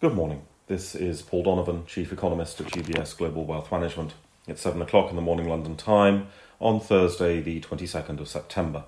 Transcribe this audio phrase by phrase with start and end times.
[0.00, 0.44] Good morning.
[0.66, 4.14] This is Paul Donovan, Chief Economist at UBS Global Wealth Management.
[4.48, 8.84] It's 7 o'clock in the morning London time on Thursday, the 22nd of September.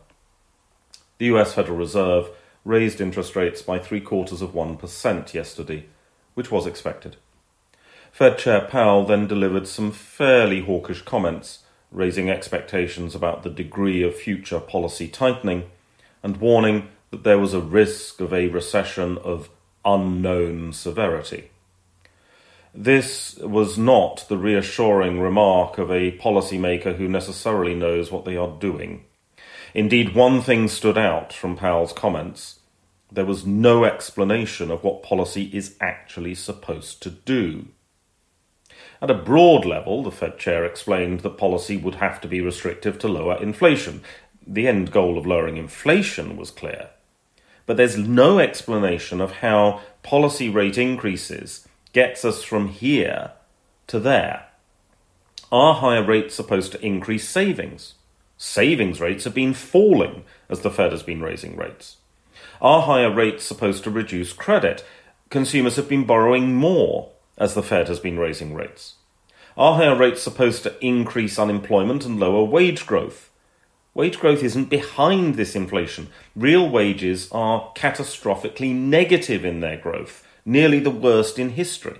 [1.18, 2.30] The US Federal Reserve
[2.64, 5.84] raised interest rates by three quarters of 1% yesterday,
[6.32, 7.16] which was expected.
[8.10, 11.58] Fed Chair Powell then delivered some fairly hawkish comments,
[11.90, 15.64] raising expectations about the degree of future policy tightening
[16.22, 19.50] and warning that there was a risk of a recession of
[19.84, 21.50] unknown severity.
[22.74, 28.56] This was not the reassuring remark of a policymaker who necessarily knows what they are
[28.58, 29.04] doing.
[29.74, 32.60] Indeed, one thing stood out from Powell's comments.
[33.10, 37.66] There was no explanation of what policy is actually supposed to do.
[39.02, 42.98] At a broad level, the Fed chair explained that policy would have to be restrictive
[43.00, 44.02] to lower inflation.
[44.46, 46.90] The end goal of lowering inflation was clear
[47.66, 53.32] but there's no explanation of how policy rate increases gets us from here
[53.86, 54.46] to there.
[55.50, 57.94] Are higher rates supposed to increase savings?
[58.38, 61.98] Savings rates have been falling as the Fed has been raising rates.
[62.60, 64.84] Are higher rates supposed to reduce credit?
[65.30, 68.94] Consumers have been borrowing more as the Fed has been raising rates.
[69.56, 73.30] Are higher rates supposed to increase unemployment and lower wage growth?
[73.94, 76.08] Wage growth isn't behind this inflation.
[76.34, 81.98] Real wages are catastrophically negative in their growth, nearly the worst in history.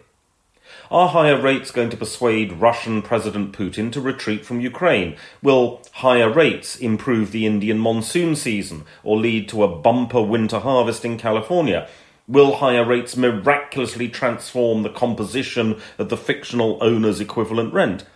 [0.91, 5.17] Are higher rates going to persuade Russian President Putin to retreat from Ukraine?
[5.43, 11.05] Will higher rates improve the Indian monsoon season or lead to a bumper winter harvest
[11.05, 11.89] in California?
[12.27, 18.06] Will higher rates miraculously transform the composition of the fictional owner's equivalent rent?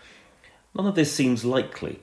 [0.75, 2.01] None of this seems likely.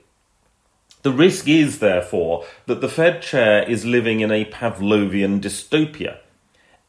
[1.04, 6.16] The risk is, therefore, that the Fed chair is living in a Pavlovian dystopia.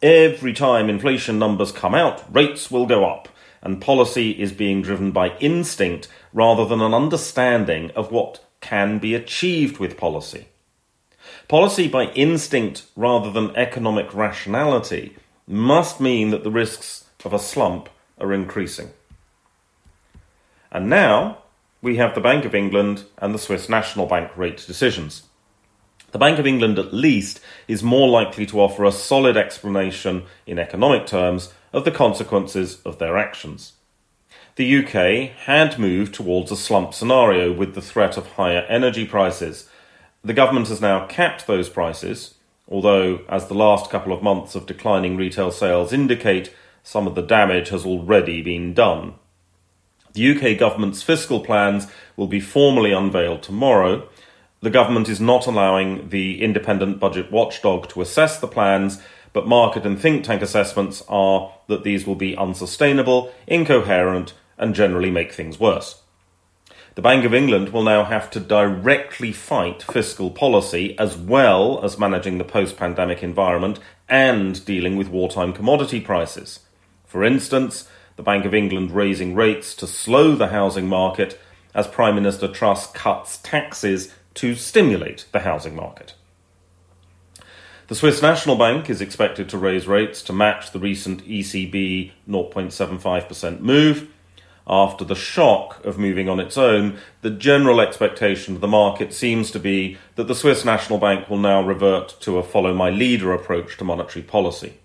[0.02, 3.28] Every time inflation numbers come out, rates will go up,
[3.62, 9.14] and policy is being driven by instinct rather than an understanding of what can be
[9.16, 10.48] achieved with policy.
[11.50, 17.90] Policy by instinct rather than economic rationality must mean that the risks of a slump
[18.18, 18.92] are increasing.
[20.72, 21.40] And now,
[21.86, 25.22] we have the Bank of England and the Swiss National Bank rate decisions.
[26.14, 30.58] The Bank of England, at least, is more likely to offer a solid explanation in
[30.58, 33.74] economic terms of the consequences of their actions.
[34.56, 39.70] The UK had moved towards a slump scenario with the threat of higher energy prices.
[40.24, 42.34] The government has now capped those prices,
[42.68, 47.22] although, as the last couple of months of declining retail sales indicate, some of the
[47.22, 49.14] damage has already been done.
[50.16, 54.08] The UK government's fiscal plans will be formally unveiled tomorrow.
[54.62, 59.02] The government is not allowing the independent budget watchdog to assess the plans,
[59.34, 65.12] but market and think tank assessments are that these will be unsustainable, incoherent, and generally
[65.12, 66.02] make things worse.
[66.96, 72.00] The Bank of England will now have to directly fight fiscal policy as well as
[72.00, 76.62] managing the post pandemic environment and dealing with wartime commodity prices.
[77.06, 81.40] For instance, the Bank of England raising rates to slow the housing market
[81.74, 86.14] as Prime Minister Truss cuts taxes to stimulate the housing market.
[87.88, 93.60] The Swiss National Bank is expected to raise rates to match the recent ECB 0.75%
[93.60, 94.10] move.
[94.68, 99.52] After the shock of moving on its own, the general expectation of the market seems
[99.52, 103.32] to be that the Swiss National Bank will now revert to a follow my leader
[103.32, 104.80] approach to monetary policy.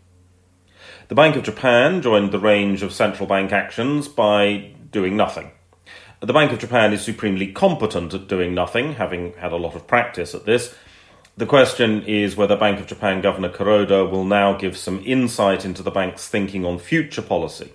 [1.10, 5.50] The Bank of Japan joined the range of central bank actions by doing nothing.
[6.20, 9.88] The Bank of Japan is supremely competent at doing nothing, having had a lot of
[9.88, 10.72] practice at this.
[11.36, 15.82] The question is whether Bank of Japan Governor Kuroda will now give some insight into
[15.82, 17.72] the bank's thinking on future policy.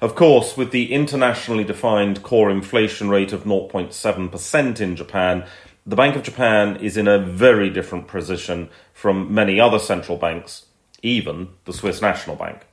[0.00, 5.46] Of course, with the internationally defined core inflation rate of 0.7% in Japan,
[5.86, 10.66] the Bank of Japan is in a very different position from many other central banks
[11.02, 12.66] even the Swiss National Bank.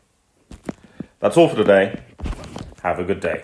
[1.19, 2.01] That's all for today.
[2.81, 3.43] Have a good day.